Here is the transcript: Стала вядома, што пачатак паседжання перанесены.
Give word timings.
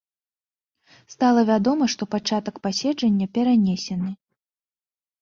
Стала 1.15 1.41
вядома, 1.51 1.83
што 1.95 2.03
пачатак 2.15 2.55
паседжання 2.67 3.31
перанесены. 3.39 4.11